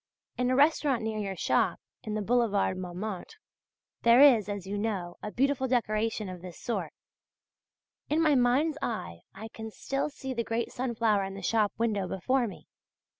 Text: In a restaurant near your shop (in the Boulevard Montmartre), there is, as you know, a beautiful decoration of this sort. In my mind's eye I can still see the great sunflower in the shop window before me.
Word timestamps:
In 0.35 0.49
a 0.49 0.55
restaurant 0.55 1.03
near 1.03 1.19
your 1.19 1.35
shop 1.35 1.79
(in 2.01 2.15
the 2.15 2.23
Boulevard 2.23 2.75
Montmartre), 2.75 3.37
there 4.01 4.19
is, 4.19 4.49
as 4.49 4.65
you 4.65 4.75
know, 4.75 5.17
a 5.21 5.31
beautiful 5.31 5.67
decoration 5.67 6.27
of 6.27 6.41
this 6.41 6.57
sort. 6.59 6.91
In 8.09 8.19
my 8.19 8.33
mind's 8.33 8.79
eye 8.81 9.19
I 9.35 9.49
can 9.49 9.69
still 9.69 10.09
see 10.09 10.33
the 10.33 10.43
great 10.43 10.71
sunflower 10.71 11.23
in 11.25 11.35
the 11.35 11.43
shop 11.43 11.71
window 11.77 12.07
before 12.07 12.47
me. 12.47 12.65